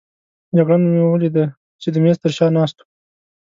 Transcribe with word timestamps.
جګړن 0.57 0.81
مې 0.91 1.01
ولید 1.05 1.35
چې 1.81 1.87
د 1.91 1.95
مېز 2.03 2.17
تر 2.23 2.31
شا 2.37 2.45
ناست 2.57 2.77
وو. 2.79 2.85